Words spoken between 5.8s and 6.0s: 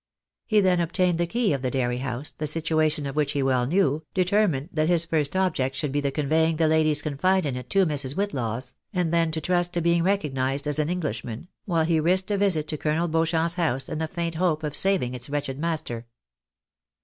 BAEXABYS IN AMEKICA. should